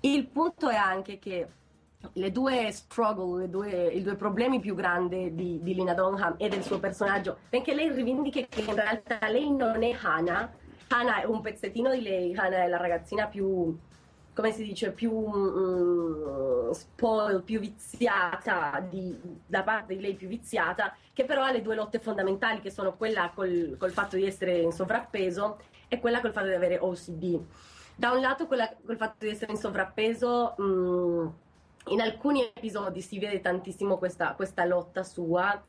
[0.00, 1.48] Il punto è anche che
[2.14, 6.48] le due struggle, le due- i due problemi più grandi di, di Lina Dunham e
[6.48, 10.50] del suo personaggio, benché lei rivendichi che in realtà lei non è Hannah,
[10.88, 13.76] Hannah è un pezzettino di lei, Hannah è la ragazzina più,
[14.40, 20.96] come si dice, più mm, spoiled, più viziata, di- da parte di lei più viziata,
[21.12, 24.58] che però ha le due lotte fondamentali, che sono quella col, col fatto di essere
[24.60, 27.38] in sovrappeso e quella col fatto di avere OCD.
[27.94, 31.26] Da un lato quella col fatto di essere in sovrappeso, mm,
[31.88, 35.62] in alcuni episodi si vede tantissimo questa, questa lotta sua,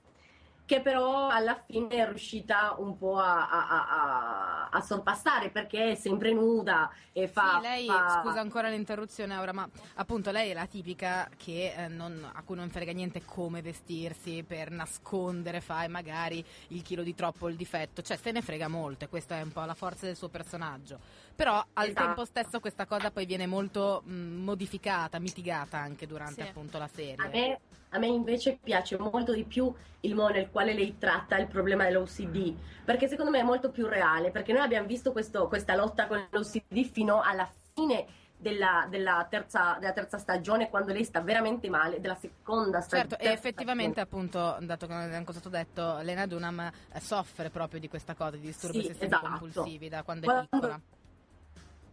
[0.72, 5.96] che però alla fine è riuscita un po' a, a- a- a- sorpassare perché è
[5.96, 7.56] sempre nuda e fa...
[7.56, 11.88] Sì, lei, fa- scusa ancora l'interruzione ora, ma appunto lei è la tipica che, eh,
[11.90, 17.14] non- a cui non frega niente come vestirsi per nascondere, fai magari il chilo di
[17.16, 20.06] troppo, il difetto, cioè se ne frega molto e questa è un po' la forza
[20.06, 21.00] del suo personaggio.
[21.36, 22.06] Però al Esatto.
[22.06, 26.48] tempo stesso questa cosa poi viene molto mh, modificata, mitigata anche durante Sì.
[26.48, 27.30] appunto la A serie.
[27.30, 31.48] me, a me invece piace molto di più il modo nel quale lei tratta il
[31.48, 35.76] problema dell'OCD, perché secondo me è molto più reale, perché noi abbiamo visto questo- questa
[35.76, 38.06] lotta con l'OCD fino alla fine
[38.38, 43.10] della, della terza, della terza stagione, quando lei sta veramente male, della seconda stagione.
[43.10, 46.60] Certo, e effettivamente appunto, dato che è anche stato detto, Lena Dunham
[46.91, 49.28] eh, soffre proprio di questa cosa, di disturbi Sì, ossessivi esatto.
[49.28, 50.82] compulsivi da quando è Quando- piccola.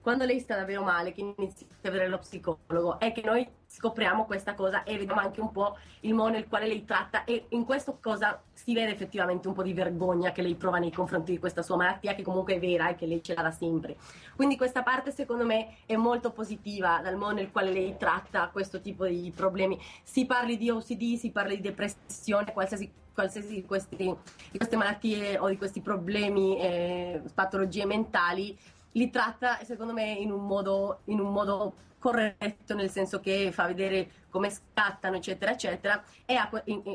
[0.09, 4.25] Quando lei sta davvero male, che inizia a vedere lo psicologo, è che noi scopriamo
[4.25, 7.67] questa cosa e vediamo anche un po' il modo nel quale lei tratta e in
[7.67, 11.39] questo cosa si vede effettivamente un po' di vergogna che lei prova nei confronti di
[11.39, 13.99] questa sua malattia che comunque è vera e che lei ce l'ha da sempre.
[14.35, 18.81] Quindi questa parte secondo me è molto positiva dal modo nel quale lei tratta questo
[18.81, 19.79] tipo di problemi.
[20.03, 25.39] Si parli di OCD, si parli di depressione, qualsiasi qualsiasi di, questi- di queste malattie
[25.39, 28.57] o di questi problemi, eh, patologie mentali,
[28.99, 33.67] li tratta secondo me in un modo, in un modo corretto, nel senso che fa
[33.67, 36.03] vedere come scattano, eccetera, eccetera.
[36.25, 36.49] E a,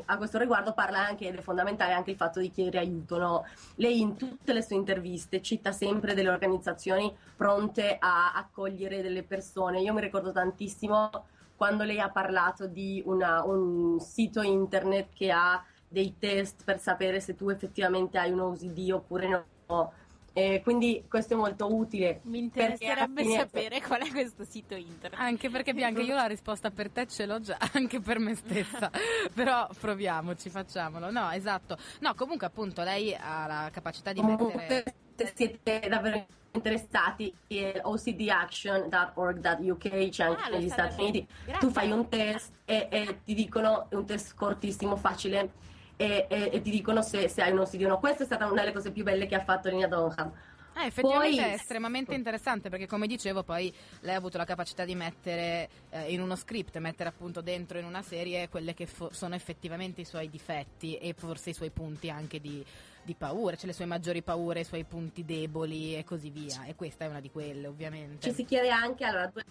[0.05, 3.17] a questo riguardo parla anche, ed è fondamentale anche il fatto di chiedere aiuto.
[3.17, 3.45] no?
[3.75, 9.81] Lei in tutte le sue interviste cita sempre delle organizzazioni pronte a accogliere delle persone.
[9.81, 11.09] Io mi ricordo tantissimo
[11.55, 17.19] quando lei ha parlato di una- un sito internet che ha dei test per sapere
[17.19, 19.93] se tu effettivamente hai un OCD oppure no.
[20.33, 22.19] Eh, quindi questo è molto utile.
[22.23, 25.19] Mi interesserebbe fine- sapere qual è questo sito internet.
[25.19, 28.89] Anche perché Bianca io la risposta per te ce l'ho già, anche per me stessa.
[29.33, 31.11] Però proviamoci, facciamolo.
[31.11, 31.77] No, esatto.
[31.99, 40.09] No, comunque appunto lei ha la capacità di mettere se siete davvero interessati, è ocdaction.org.uk,
[40.09, 41.01] c'è anche Ah, negli Stati.
[41.01, 41.27] Uniti.
[41.45, 41.67] Grazie.
[41.67, 45.51] Tu fai un test e, e ti dicono, è un test cortissimo, facile,
[45.95, 47.99] e, e- e ti dicono se, se hai un ossidio o no.
[47.99, 50.31] Questa è stata una delle cose più belle che ha fatto Lina Dunham.
[50.75, 54.85] Eh, effettivamente Poi- è estremamente interessante perché come dicevo poi lei ha avuto la capacità
[54.85, 59.13] di mettere eh, in uno script, mettere appunto dentro in una serie quelle che fo-
[59.13, 62.65] sono effettivamente i suoi difetti e forse i suoi punti anche di,
[63.03, 66.73] di paura, cioè le sue maggiori paure, i suoi punti deboli e così via e
[66.73, 68.27] questa è una di quelle ovviamente.
[68.27, 69.43] Ci si chiede anche, allora due,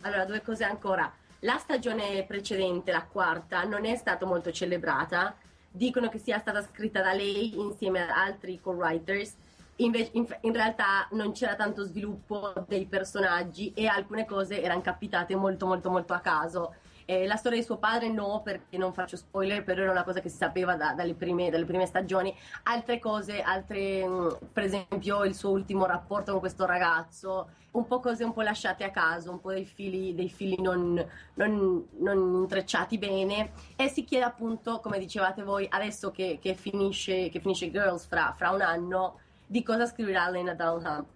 [0.00, 1.12] allora, due cose ancora.
[1.40, 5.36] La stagione precedente, la quarta, non è stata molto celebrata.
[5.78, 9.36] Dicono che sia stata scritta da lei insieme ad altri co-writers.
[9.76, 15.36] Invece, in, in realtà non c'era tanto sviluppo dei personaggi e alcune cose erano capitate
[15.36, 16.74] molto molto molto a caso.
[17.10, 20.20] Eh, la storia di suo padre no, perché non faccio spoiler, però era una cosa
[20.20, 22.36] che si sapeva da- dalle, prime, dalle prime stagioni.
[22.64, 28.00] Altre cose, altre, mh, per esempio il suo ultimo rapporto con questo ragazzo, un po'
[28.00, 31.02] cose un po' lasciate a caso, un po' dei fili, dei fili non,
[31.34, 33.52] non- non intrecciati bene.
[33.76, 38.34] E si chiede appunto, come dicevate voi, adesso che, che finisce, che finisce Girls fra,
[38.36, 41.06] fra un anno, di cosa scriverà Lena Dunham.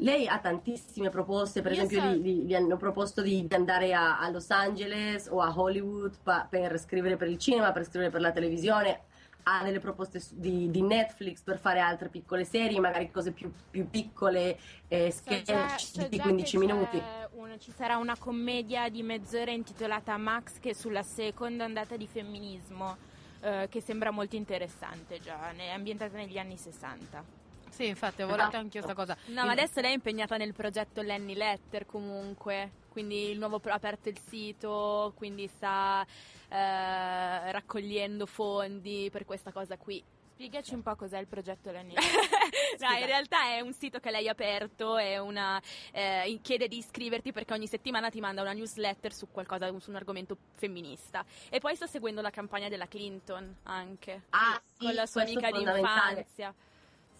[0.00, 3.92] Lei ha tantissime proposte, per Io esempio so- gli, gli- hanno proposto di, di andare
[3.92, 8.10] a, a Los Angeles o a Hollywood pa- per scrivere per il cinema, per scrivere
[8.10, 9.02] per la televisione,
[9.42, 13.88] ha delle proposte di, di Netflix per fare altre piccole serie, magari cose più, più
[13.90, 14.58] piccole,
[14.88, 17.02] eh, sketch so di già 15 che minuti.
[17.32, 22.06] un- ci sarà una commedia di mezz'ora intitolata Max che è sulla seconda ondata di
[22.06, 22.96] femminismo
[23.42, 27.22] eh, che sembra molto interessante già, ne- è ambientata negli anni 60.
[27.70, 29.16] Sì, infatti ho votato anch'io sta cosa.
[29.26, 33.72] No, ma adesso lei è impegnata nel progetto Lenny Letter comunque, quindi il nuovo ha
[33.72, 36.04] aperto il sito, quindi sta
[36.48, 40.02] eh, raccogliendo fondi per questa cosa qui.
[40.40, 41.92] Spiegaci un po' cos'è il progetto Lenny.
[42.80, 45.60] no, in realtà è un sito che lei ha aperto, è una,
[45.92, 49.96] eh, chiede di iscriverti perché ogni settimana ti manda una newsletter su qualcosa, su un
[49.96, 51.26] argomento femminista.
[51.50, 55.48] E poi sto seguendo la campagna della Clinton anche, Ah, sì, con la sua amica
[55.48, 56.26] è fondamentale.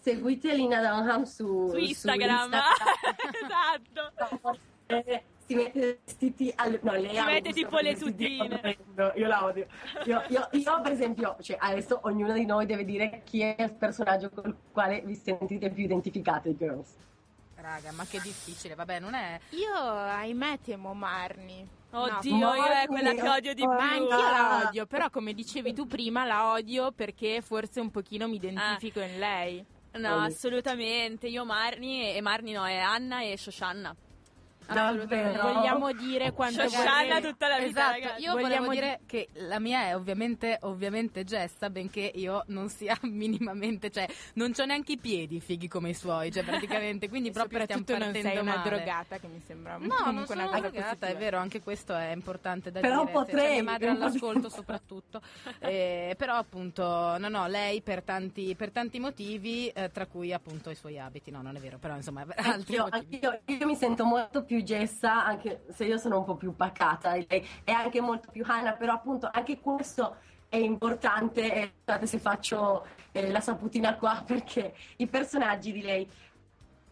[0.01, 2.53] Seguite Lina Dunham su, su Instagram.
[3.43, 4.57] esatto.
[4.87, 6.79] Eh, si mette vestiti al...
[6.81, 8.77] no, lei Si ha mette tipo le tutine.
[9.15, 9.67] io la odio
[10.05, 13.73] io, io- io, per esempio cioè, adesso ognuno di noi deve dire chi è il
[13.73, 16.95] personaggio col quale vi sentite più identificate girls
[17.55, 21.67] Raga, ma che difficile, vabbè, non è Io, ahimè, temo Marni.
[21.91, 23.69] Oddio, No, io è quella che odio di più.
[23.69, 28.27] Ma anch'io la odio, però come dicevi tu prima la odio perché forse un pochino
[28.27, 29.63] mi identifico in lei.
[29.93, 31.27] No, assolutamente.
[31.27, 33.95] Io Marni e Marni no, è Anna e Shoshanna.
[34.73, 35.41] Davvero?
[35.53, 38.21] Vogliamo dire quanto Shoshanna vorrei- tutta la vita, Esatto, ragazzi.
[38.23, 43.89] io Vogliamo dire che la mia è ovviamente, ovviamente Gessa, benché io non sia minimamente,
[43.91, 47.81] cioè non c'ho neanche i piedi fighi come i suoi, cioè praticamente, quindi proprio stiamo
[47.85, 48.69] Soprattutto non partendo sei una male.
[48.83, 51.95] drogata che mi sembra No, non comunque sono una cosa drogata, è vero, anche questo
[51.95, 53.11] è importante da Però dire.
[53.11, 55.21] potrei, mia madre all'ascolto soprattutto.
[55.59, 60.69] Eh, però appunto, no, no, lei per tanti, per tanti motivi, eh, tra cui appunto
[60.69, 63.19] i suoi abiti, no, non è vero, però insomma, altri Anch'io, motivi.
[63.25, 67.13] anch'io- io mi sento molto più Gessa, anche se io sono un po' più pacata,
[67.15, 70.17] lei è anche molto più Hannah, però appunto anche questo
[70.49, 76.09] è importante, scusate se faccio eh, la saputina qua, perché i personaggi di lei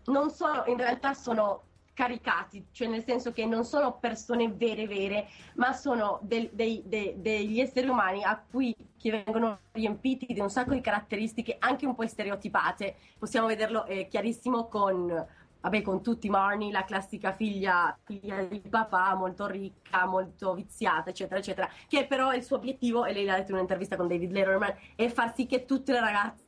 [0.05, 1.63] non sono, in realtà sono
[1.93, 7.15] caricati, cioè nel senso che non sono persone vere vere, ma sono del- dei- dei-
[7.17, 11.95] degli esseri umani a cui che vengono riempiti di un sacco di caratteristiche anche un
[11.95, 12.95] po' stereotipate.
[13.17, 15.27] Possiamo vederlo eh, chiarissimo con,
[15.61, 21.39] vabbè, con tutti Marnie, la classica figlia, figlia di papà, molto ricca, molto viziata, eccetera,
[21.39, 24.75] eccetera, che però il suo obiettivo, e lei l'ha detto in un'intervista con David Letterman,
[24.95, 26.47] è far sì che tutte le ragazze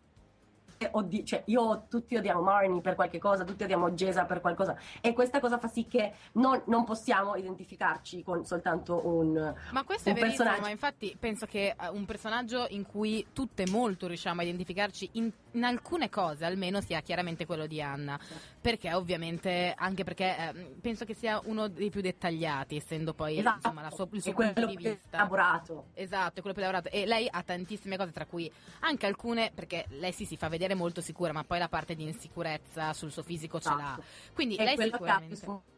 [0.91, 5.13] oddi- cioè io tutti odiamo Marnie per qualche cosa, tutti odiamo Gesa per qualcosa e
[5.13, 10.13] questa cosa fa sì che non, non possiamo identificarci con soltanto un, Ma questo è
[10.13, 10.61] verissimo, personaggio.
[10.61, 15.31] ma infatti penso che eh, un personaggio in cui tutte molto riusciamo a identificarci in,
[15.53, 18.19] in alcune cose almeno sia chiaramente quello di Anna,
[18.59, 23.55] perché ovviamente, anche perché eh, penso che sia uno dei più dettagliati, essendo poi esatto,
[23.55, 25.17] insomma, la sua, il suo punto di vista.
[25.17, 25.87] elaborato.
[25.93, 26.89] Esatto, è quello più lavorato.
[26.89, 30.73] E lei ha tantissime cose, tra cui anche alcune, perché lei sì si fa vedere
[30.73, 33.75] molto sicura, ma poi la parte di insicurezza sul suo fisico ce l'ha.
[33.75, 34.03] Esatto.
[34.33, 35.69] Quindi È lei sicuramente.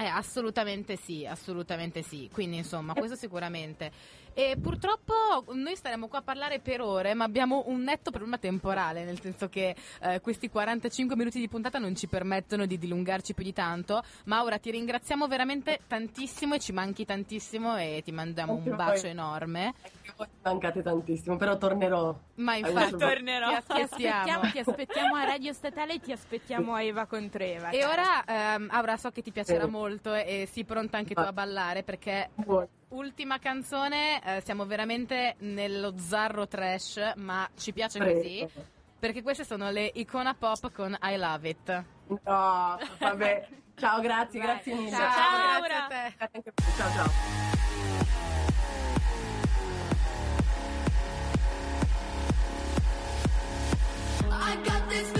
[0.00, 2.30] Eh, assolutamente sì, assolutamente sì.
[2.32, 3.90] Quindi, insomma, questo sicuramente.
[4.38, 9.02] E purtroppo noi staremo qua a parlare per ore, ma abbiamo un netto problema temporale,
[9.02, 13.42] nel senso che eh, questi 45 minuti di puntata non ci permettono di dilungarci più
[13.42, 14.00] di tanto.
[14.26, 18.86] Maura, ti ringraziamo veramente tantissimo e ci manchi tantissimo e ti mandiamo Anche un voi.
[18.86, 19.64] bacio enorme.
[19.82, 22.16] Anche voi mancate tantissimo, però tornerò.
[22.36, 23.48] Ma infatti Tornerò.
[23.58, 27.70] ti Ti aspettiamo, ti aspettiamo a Radio Statale e ti aspettiamo a Eva contro Eva.
[27.70, 27.90] E cara.
[27.92, 28.24] ora,
[28.54, 29.70] ehm, Aura, so che ti piacerà Sì.
[29.70, 32.66] molto e, e sii pronta anche tu a ballare perché Voi.
[32.88, 38.20] Ultima canzone, eh, siamo veramente nello zarro trash, ma ci piace Prego.
[38.20, 38.48] così
[38.98, 41.84] perché queste sono le icona pop con I Love It.
[42.24, 43.48] No, vabbè.
[43.76, 44.48] Ciao, grazie, Vai.
[44.48, 44.90] grazie mille.
[44.90, 46.52] Ciao, Ciao, grazie a te.
[46.76, 47.10] Ciao, ciao.
[54.30, 55.17] I got this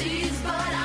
[0.00, 0.81] empties, but I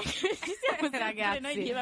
[0.90, 1.72] Ragazzi.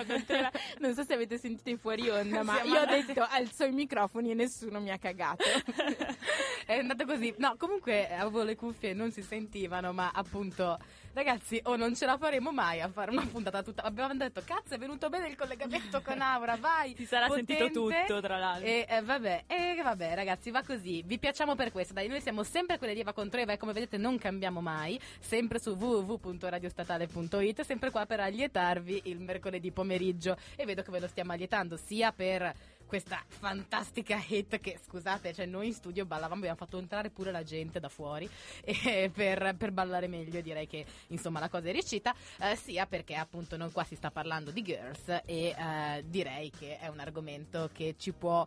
[0.78, 3.64] Non so se avete sentito i fuori onda, ma Siamo io ho andati- detto alzo
[3.64, 5.44] i microfoni e nessuno mi ha cagato.
[6.66, 7.34] È andato così.
[7.38, 10.78] No, comunque avevo le cuffie e non si sentivano, ma appunto,
[11.18, 13.82] ragazzi, o non ce la faremo mai a fare una puntata tutta.
[13.82, 16.94] Abbiamo detto, cazzo, è venuto bene il collegamento con Aura, vai.
[16.94, 17.56] Ti sarà potente.
[17.56, 18.66] sentito tutto, tra l'altro.
[18.66, 21.02] E eh, vabbè, e vabbè, ragazzi, va così.
[21.04, 21.92] Vi piacciamo per questo.
[21.92, 24.98] Dai, noi siamo sempre quelle di Eva contro Eva e come vedete non cambiamo mai.
[25.18, 30.36] Sempre su www.radiostatale.it, sempre qua per allietarvi il mercoledì pomeriggio.
[30.54, 35.46] E vedo che ve lo stiamo allietando sia per questa fantastica hit che scusate, cioè
[35.46, 38.28] noi in studio ballavamo, abbiamo fatto entrare pure la gente da fuori
[38.64, 43.14] e per, per ballare meglio direi che insomma la cosa è riuscita, eh, sia perché
[43.14, 47.68] appunto noi qua si sta parlando di girls e eh, direi che è un argomento
[47.72, 48.46] che ci può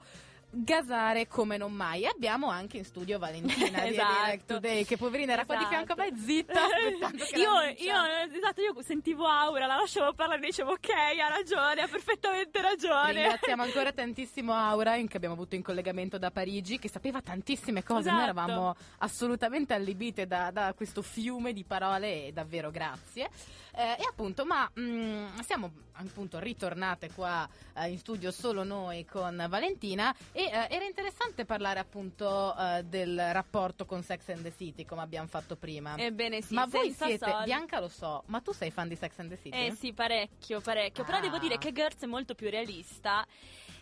[0.51, 2.05] gasare come non mai.
[2.05, 4.55] Abbiamo anche in studio Valentina Esatto.
[4.55, 7.95] Today, che poverina era qua di fianco a me zitta aspettando che io, io,
[8.35, 13.13] esatto, io sentivo Aura, la lasciavo parlare e dicevo ok, ha ragione, ha perfettamente ragione.
[13.13, 18.09] Ringraziamo ancora tantissimo Aura che abbiamo avuto in collegamento da Parigi che sapeva tantissime cose,
[18.11, 18.39] noi Esatto.
[18.39, 23.29] eravamo assolutamente allibite da, da questo fiume di parole e davvero grazie.
[23.73, 29.45] Eh, e appunto, ma mm, siamo appunto ritornate qua eh, in studio solo noi con
[29.49, 34.83] Valentina e eh, era interessante parlare appunto eh, del rapporto con Sex and the City
[34.85, 35.95] come abbiamo fatto prima.
[35.97, 37.45] Ebbene sì, ma voi siete, soldi.
[37.45, 39.57] Bianca lo so, ma tu sei fan di Sex and the City?
[39.67, 41.03] Eh sì, parecchio, parecchio.
[41.03, 41.21] Però Ah.
[41.21, 43.25] devo dire che Girls è molto più realista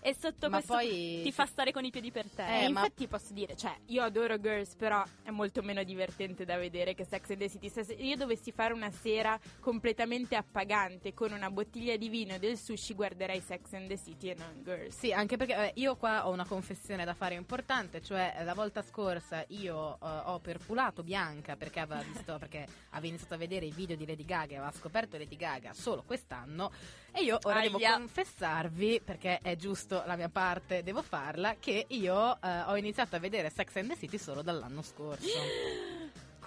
[0.02, 2.52] e sotto Ma questo poi- ti fa stare con i piedi per Eh, terra.
[2.70, 6.94] ma- infatti posso dire, cioè, io adoro Girls, però è molto meno divertente da vedere
[6.96, 7.70] che Sex and the City.
[7.70, 9.38] Se se io dovessi fare una sera
[9.80, 14.32] completamente appagante con una bottiglia di vino e del sushi guarderai Sex and the City
[14.32, 14.98] e non Girls.
[14.98, 18.54] Sì, anche perché vabbè, io qua ho una confessione da fare importante, cioè eh, la
[18.54, 23.68] volta scorsa io eh, ho perculato Bianca perché aveva visto perché aveva iniziato a vedere
[23.68, 26.74] i video di Lady Gaga e aveva scoperto Lady Gaga solo quest'anno
[27.14, 27.94] e io ora devo Aia.
[27.94, 33.20] confessarvi perché è giusto la mia parte, devo farla che io eh, ho iniziato a
[33.20, 35.28] vedere Sex and the City solo dall'anno scorso.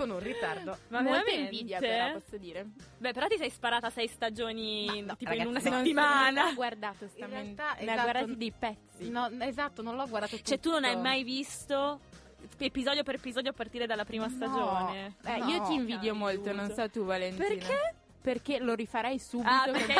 [0.03, 0.77] Con un ritardo.
[0.89, 1.41] Ma Molta veramente?
[1.57, 2.67] invidia però, posso dire.
[2.99, 5.69] Beh, però ti sei sparata sei stagioni Ma no, tipo ragazzi, in una no.
[5.71, 6.47] Non settimana.
[6.49, 9.11] ho guardato sta In realtà, ne ha esatto, guardati dei pezzi.
[9.11, 10.49] No, esatto, non l'ho guardato tutto.
[10.49, 12.01] Cioè, tu non hai mai visto
[12.59, 14.35] episodio per episodio a partire dalla prima No.
[14.35, 15.17] stagione?
[15.25, 15.49] Eh, No.
[15.49, 17.47] io ti invidio molto, non so tu Valentina.
[17.47, 17.95] Perché?
[18.23, 19.51] Perché lo rifarai subito.
[19.51, 19.95] Ah, perché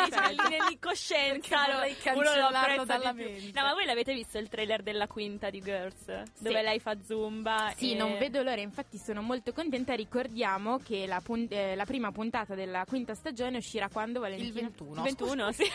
[0.49, 3.31] nell'incoscienza Perché vorrei lo- uno lo apprezza dalla di più.
[3.31, 3.59] mente.
[3.59, 6.05] No, ma voi l'avete visto il trailer della quinta di Girls?
[6.39, 9.93] Dove lei fa zumba Sì, e- non vedo l'ora, infatti sono molto contenta.
[9.93, 14.47] Ricordiamo che la, pun- eh, la prima puntata della quinta stagione uscirà quando Valentina?
[14.47, 14.95] Il 21.
[14.95, 15.63] Il 21, sì.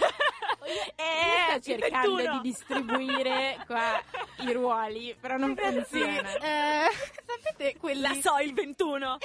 [0.96, 2.40] Eh, sto cercando il 21.
[2.40, 4.03] di distribuire qua
[4.40, 6.34] i ruoli, però non funziona.
[6.36, 6.88] Eh,
[7.24, 9.16] sapete quelli La so, il 21.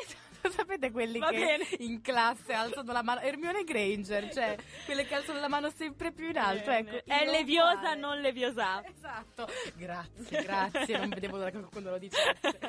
[0.55, 1.67] Sapete quelli Va che bene.
[1.79, 3.21] in classe alzano la mano?
[3.21, 6.69] Hermione Granger, cioè quelle che alzano la mano sempre più in alto.
[6.71, 7.99] Ecco, È io leviosa, uguale.
[7.99, 8.83] non leviosa.
[8.85, 12.59] Esatto, grazie, grazie, non vedevo l'ora che qualcuno lo dicesse.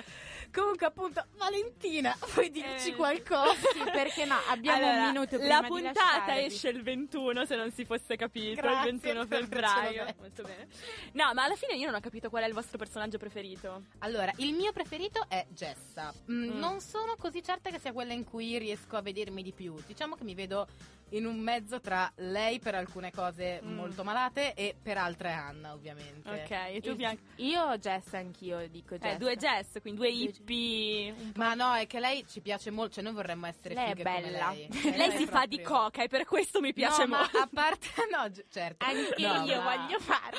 [0.53, 3.53] Comunque, appunto, Valentina, vuoi dirci Eh, qualcosa?
[3.73, 4.37] Sì, perché no?
[4.49, 8.61] Abbiamo Allora, un minuto prima La puntata esce il 21, se non si fosse capito,
[8.61, 10.15] Grazie il 21 per febbraio.
[10.19, 10.69] Molto bene.
[11.13, 13.83] No, ma alla fine io non ho capito qual è il vostro personaggio preferito.
[13.99, 16.13] Allora, il mio preferito è Jessa.
[16.31, 16.59] Mm, Mm.
[16.59, 19.75] Non sono così certa che sia quella in cui riesco a vedermi di più.
[19.87, 20.67] Diciamo che mi vedo
[21.11, 23.75] in un mezzo tra lei per alcune cose Mm.
[23.75, 26.29] molto malate e per altre Anna, ovviamente.
[26.29, 27.23] Ok, e tu Io- Bianca?
[27.37, 29.13] Io Jess anch'io dico Jess.
[29.15, 31.15] Eh, due Jess, quindi due hippie.
[31.37, 34.03] Ma no, è che lei ci piace molto, cioè noi vorremmo essere Lei è fighe
[34.03, 34.51] come bella.
[34.51, 34.69] lei.
[34.97, 37.39] Lei è si fa di coca e per questo mi piace no, molto.
[37.39, 38.85] ma a parte no, gi- certo.
[38.85, 40.39] Anche No, io ma- voglio farlo.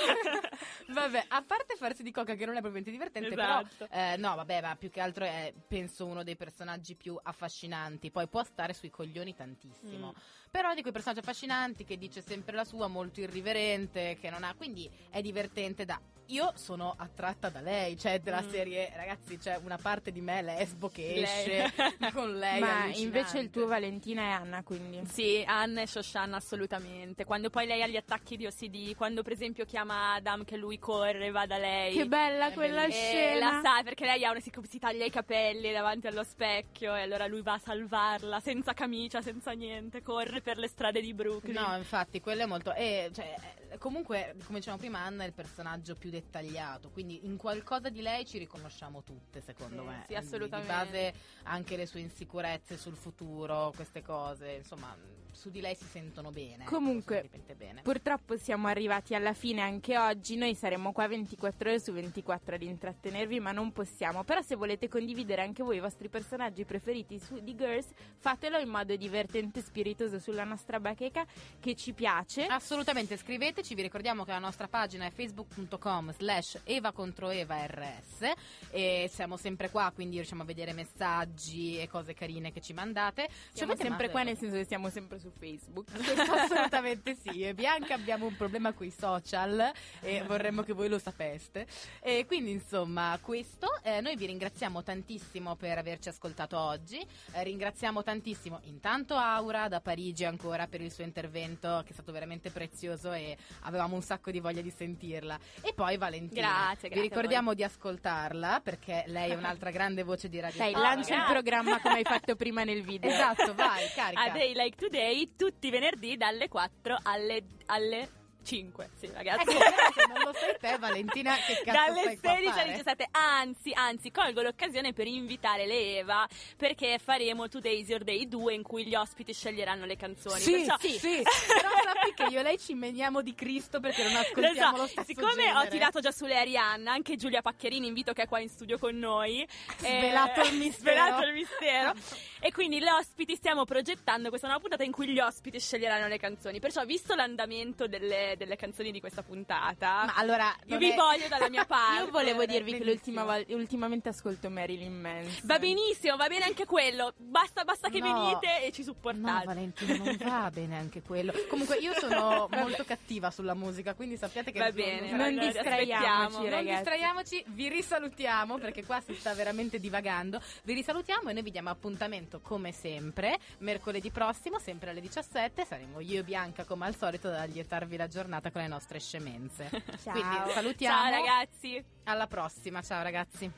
[0.94, 3.88] Vabbè, a parte farsi di coca che non è propriamente divertente, Esatto.
[3.88, 8.12] però eh, no, vabbè, ma più che altro è penso uno dei personaggi più affascinanti.
[8.12, 10.14] Poi può stare sui coglioni tantissimo.
[10.16, 10.22] Mm.
[10.52, 14.54] Però di quei personaggi affascinanti che dice sempre la sua, molto irriverente, che non ha,
[14.56, 18.50] quindi è divertente da io sono attratta da lei, cioè della Mm.
[18.50, 21.24] serie, ragazzi, c'è una parte di me lesbo che Lei.
[21.24, 21.74] esce
[22.14, 22.60] con lei.
[22.60, 25.02] Ma invece il tuo Valentina è Anna, quindi.
[25.08, 27.26] Sì, Anna e Shoshanna assolutamente.
[27.26, 30.80] Quando poi lei ha gli attacchi di OCD, quando per esempio chiama Adam che lui
[30.80, 31.94] corre, va da lei.
[31.96, 33.52] Che bella È quella E scena.
[33.52, 37.02] la sa perché lei ha una, si, si taglia i capelli davanti allo specchio e
[37.02, 41.54] allora lui va a salvarla senza camicia, senza niente, corre per le strade di Brooklyn.
[41.56, 42.74] No, infatti, quello è molto.
[42.74, 43.36] E, cioè,
[43.70, 46.90] eh, comunque, come dicevamo prima, Anna è il personaggio più dettagliato.
[46.90, 50.04] Quindi in qualcosa di lei ci riconosciamo tutte, secondo Sì, me.
[50.08, 50.54] sì, assolutamente.
[50.56, 51.14] Di base
[51.44, 54.96] anche le sue insicurezze sul futuro, queste cose, insomma,
[55.36, 56.64] su di lei si sentono bene.
[56.64, 57.82] ecco, Comunque, bene.
[57.82, 62.62] Purtroppo siamo arrivati alla fine anche oggi, noi saremo qua 24 ore su 24 ad
[62.62, 64.24] intrattenervi, ma non possiamo.
[64.24, 68.70] Però se volete condividere anche voi i vostri personaggi preferiti su, di Girls, fatelo in
[68.70, 71.26] modo divertente e spiritoso sulla nostra bacheca
[71.60, 72.46] che ci piace.
[72.46, 78.32] Assolutamente, scriveteci, vi ricordiamo che la nostra pagina è facebook.com slash eva contro eva rs
[78.72, 83.28] e siamo sempre qua, quindi riusciamo a vedere messaggi e cose carine che ci mandate.
[83.52, 85.92] Siamo sempre qua nel senso che siamo sempre su Facebook.
[85.92, 87.42] Questo assolutamente sì.
[87.42, 89.72] E Bianca abbiamo un problema con i social
[90.02, 91.66] e vorremmo che voi lo sapeste.
[92.02, 93.80] E quindi, insomma, questo.
[93.84, 97.06] eh, noi vi ringraziamo tantissimo per averci ascoltato oggi.
[97.34, 102.12] Eh, ringraziamo tantissimo intanto Aura da Parigi ancora per il suo intervento, che è stato
[102.12, 105.38] veramente prezioso e avevamo un sacco di voglia di sentirla.
[105.62, 106.42] E poi Valentina.
[106.42, 110.58] Grazie, grazie Vi ricordiamo di ascoltarla perché lei è un'altra grande voce di radio.
[110.58, 113.10] Dai, Oh, lancia il programma come hai fatto prima nel video.
[113.10, 114.22] Esatto, vai, carica.
[114.24, 118.10] A Day Like Today tutti i venerdì dalle 4 alle, alle
[118.46, 118.90] 5.
[118.98, 119.50] Sì, ragazzi.
[119.50, 122.52] Ecco, se non lo sai te, Valentina, che cazzo dalle stai qua a 16 alle
[122.52, 122.72] fare?
[122.72, 128.54] 17 anzi anzi colgo l'occasione per invitare le Eva perché faremo Today's Your Day 2
[128.54, 132.40] in cui gli ospiti sceglieranno le canzoni Sì, Perciò- sì, sì, però sappi che io
[132.40, 135.58] e lei ci meniamo di Cristo perché non Lo ascoltiamo so, lo stesso siccome genere.
[135.58, 138.96] ho tirato già sulle Arianna, anche Giulia Paccherini invito che è qua in studio con
[138.98, 139.46] noi.
[139.78, 140.92] Svelato il mistero.
[140.96, 141.94] Svelato il mistero.
[142.40, 146.18] e quindi le ospiti stiamo progettando questa nuova puntata in cui gli ospiti sceglieranno le
[146.18, 146.60] canzoni.
[146.60, 150.06] Perciò, visto l'andamento delle, delle, delle canzoni di questa puntata.
[150.06, 152.04] Ma allora, Io non vi voglio dalla mia parte.
[152.06, 152.92] Io volevo dirvi che bellissimo.
[152.92, 155.42] l'ultima vol- ultimamente ascolto Marilyn Manson.
[155.44, 157.14] Va benissimo, va bene anche quello.
[157.18, 158.14] Basta, basta che No.
[158.14, 159.46] venite e ci No, supportate.
[159.46, 161.34] Valentina, non va bene anche quello.
[161.50, 166.50] Comunque, io sono molto cattiva sulla musica, quindi sappiate che Va bene, Non allora, distraiamoci.
[166.50, 170.40] Non distraiamoci, vi risalutiamo perché qua si sta veramente divagando.
[170.64, 175.66] Vi risalutiamo e noi vi diamo appuntamento come sempre mercoledì prossimo, sempre alle 17.
[175.66, 179.70] Saremo io e Bianca come al solito ad allietarvi la giornata con le nostre scemenze.
[180.02, 180.14] Ciao.
[180.14, 180.98] Quindi salutiamo.
[180.98, 181.86] Ciao ragazzi.
[182.06, 183.52] Alla prossima, ciao ragazzi.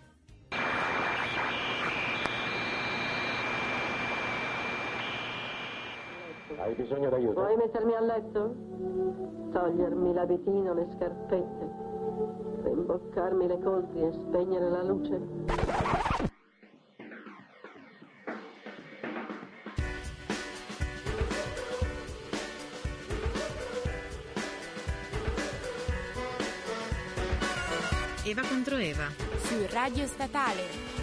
[6.57, 7.39] Hai bisogno d'aiuto?
[7.39, 8.55] Vuoi mettermi a letto?
[9.51, 11.69] Togliermi l'abitino, le scarpette,
[12.63, 16.06] rimboccarmi le coltri e spegnere la luce?
[28.29, 29.09] Eva contro Eva.
[29.41, 30.96] Su Radio Statale.